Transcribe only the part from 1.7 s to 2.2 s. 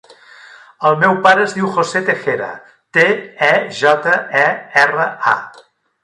José